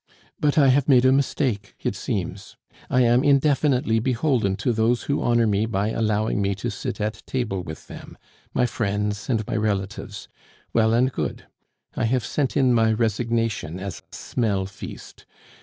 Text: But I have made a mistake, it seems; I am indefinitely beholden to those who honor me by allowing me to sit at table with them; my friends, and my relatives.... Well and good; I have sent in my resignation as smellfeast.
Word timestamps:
But 0.39 0.57
I 0.57 0.69
have 0.69 0.89
made 0.89 1.05
a 1.05 1.11
mistake, 1.11 1.75
it 1.83 1.95
seems; 1.95 2.57
I 2.89 3.01
am 3.01 3.23
indefinitely 3.23 3.99
beholden 3.99 4.55
to 4.55 4.73
those 4.73 5.03
who 5.03 5.21
honor 5.21 5.45
me 5.45 5.67
by 5.67 5.89
allowing 5.89 6.41
me 6.41 6.55
to 6.55 6.71
sit 6.71 6.99
at 6.99 7.21
table 7.27 7.61
with 7.61 7.85
them; 7.85 8.17
my 8.51 8.65
friends, 8.65 9.29
and 9.29 9.45
my 9.45 9.55
relatives.... 9.55 10.27
Well 10.73 10.95
and 10.95 11.11
good; 11.11 11.45
I 11.95 12.05
have 12.05 12.25
sent 12.25 12.57
in 12.57 12.73
my 12.73 12.91
resignation 12.91 13.79
as 13.79 14.01
smellfeast. 14.11 15.25